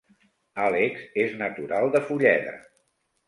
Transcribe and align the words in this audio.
Àlex 0.67 1.03
és 1.25 1.35
natural 1.43 1.91
de 1.97 2.03
Fulleda 2.09 2.57